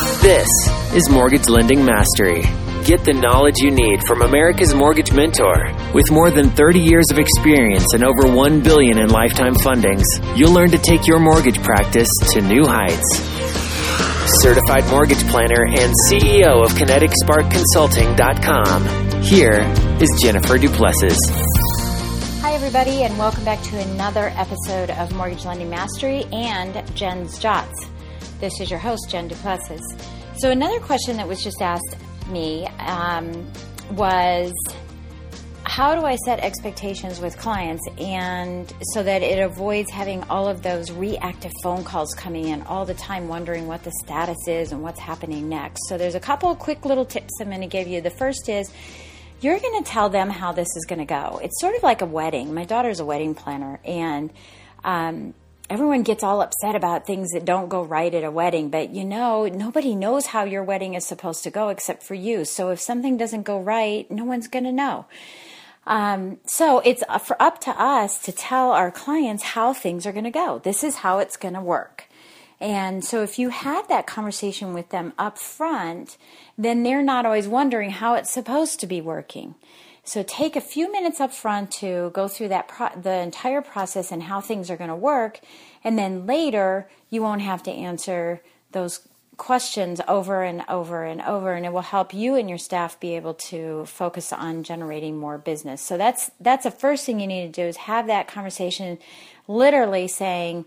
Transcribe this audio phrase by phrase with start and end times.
[0.00, 0.48] This
[0.94, 2.40] is Mortgage Lending Mastery.
[2.86, 5.74] Get the knowledge you need from America's Mortgage Mentor.
[5.92, 10.06] With more than 30 years of experience and over 1 billion in lifetime fundings,
[10.38, 13.20] you'll learn to take your mortgage practice to new heights.
[14.40, 19.22] Certified mortgage planner and CEO of KineticSparkConsulting.com.
[19.22, 21.18] Here is Jennifer Duplessis.
[22.40, 27.86] Hi, everybody, and welcome back to another episode of Mortgage Lending Mastery and Jen's Jots.
[28.40, 29.80] This is your host, Jen Duplessis.
[30.38, 31.96] So, another question that was just asked
[32.28, 33.50] me um,
[33.92, 34.52] was
[35.64, 40.62] how do I set expectations with clients and so that it avoids having all of
[40.62, 44.82] those reactive phone calls coming in all the time wondering what the status is and
[44.82, 45.88] what's happening next.
[45.88, 48.00] So there's a couple of quick little tips I'm going to give you.
[48.00, 48.72] The first is
[49.40, 51.40] you're going to tell them how this is going to go.
[51.42, 52.52] It's sort of like a wedding.
[52.52, 54.32] My daughter's a wedding planner and
[54.82, 55.34] um,
[55.70, 59.04] everyone gets all upset about things that don't go right at a wedding, but you
[59.04, 62.44] know, nobody knows how your wedding is supposed to go except for you.
[62.44, 65.06] So if something doesn't go right, no one's going to know.
[65.86, 70.24] Um, so it's for up to us to tell our clients how things are going
[70.24, 70.60] to go.
[70.62, 72.06] This is how it's going to work.
[72.60, 76.18] And so if you had that conversation with them up front,
[76.58, 79.54] then they're not always wondering how it's supposed to be working.
[80.04, 84.10] So take a few minutes up front to go through that pro- the entire process
[84.12, 85.40] and how things are going to work,
[85.84, 89.00] and then later you won't have to answer those
[89.36, 93.16] questions over and over and over and it will help you and your staff be
[93.16, 95.80] able to focus on generating more business.
[95.80, 98.98] So that's that's the first thing you need to do is have that conversation
[99.48, 100.66] literally saying,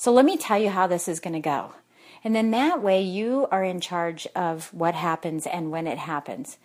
[0.00, 1.74] "So let me tell you how this is going to go."
[2.22, 6.58] And then that way you are in charge of what happens and when it happens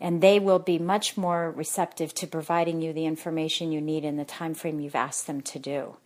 [0.00, 4.16] and they will be much more receptive to providing you the information you need in
[4.16, 5.96] the time frame you've asked them to do.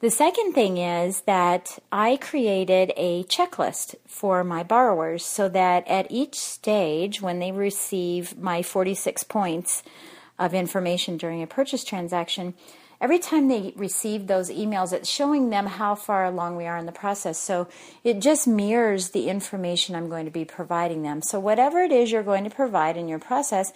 [0.00, 6.10] The second thing is that I created a checklist for my borrowers so that at
[6.10, 9.82] each stage, when they receive my 46 points
[10.38, 12.54] of information during a purchase transaction,
[13.00, 16.86] every time they receive those emails, it's showing them how far along we are in
[16.86, 17.38] the process.
[17.38, 17.68] So
[18.04, 21.22] it just mirrors the information I'm going to be providing them.
[21.22, 23.72] So whatever it is you're going to provide in your process,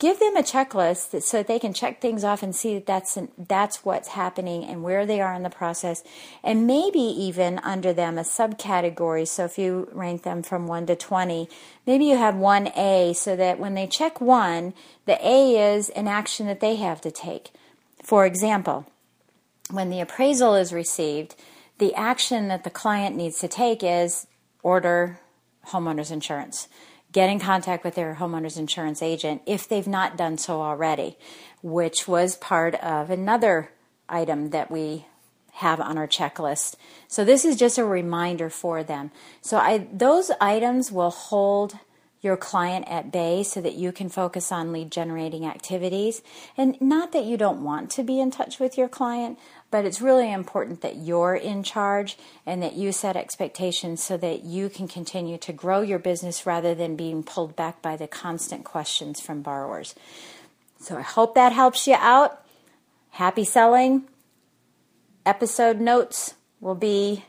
[0.00, 3.18] give them a checklist so that they can check things off and see that that's
[3.36, 6.02] that's what's happening and where they are in the process
[6.42, 10.96] and maybe even under them a subcategory so if you rank them from 1 to
[10.96, 11.48] 20
[11.86, 14.72] maybe you have 1A so that when they check 1
[15.04, 17.50] the A is an action that they have to take
[18.02, 18.86] for example,
[19.70, 21.34] when the appraisal is received,
[21.78, 24.26] the action that the client needs to take is
[24.62, 25.18] order
[25.68, 26.68] homeowners insurance.
[27.12, 31.16] Get in contact with their homeowners insurance agent if they've not done so already,
[31.62, 33.70] which was part of another
[34.08, 35.06] item that we
[35.54, 36.76] have on our checklist.
[37.08, 39.10] So this is just a reminder for them.
[39.40, 41.78] So I those items will hold
[42.22, 46.22] your client at bay so that you can focus on lead generating activities.
[46.56, 49.38] And not that you don't want to be in touch with your client,
[49.70, 54.44] but it's really important that you're in charge and that you set expectations so that
[54.44, 58.64] you can continue to grow your business rather than being pulled back by the constant
[58.64, 59.94] questions from borrowers.
[60.78, 62.44] So I hope that helps you out.
[63.10, 64.04] Happy selling.
[65.24, 67.24] Episode notes will be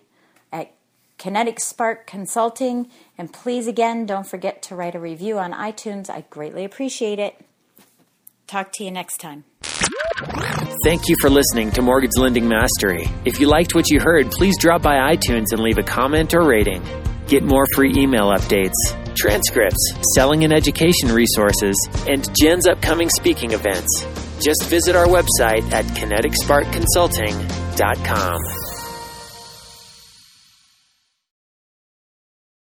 [0.52, 0.74] at
[1.22, 2.90] Kinetic Spark Consulting.
[3.16, 6.10] And please, again, don't forget to write a review on iTunes.
[6.10, 7.36] I greatly appreciate it.
[8.48, 9.44] Talk to you next time.
[10.84, 13.08] Thank you for listening to Mortgage Lending Mastery.
[13.24, 16.42] If you liked what you heard, please drop by iTunes and leave a comment or
[16.42, 16.84] rating.
[17.28, 18.74] Get more free email updates,
[19.16, 21.76] transcripts, selling and education resources,
[22.10, 24.08] and Jen's upcoming speaking events.
[24.44, 28.71] Just visit our website at kineticsparkconsulting.com.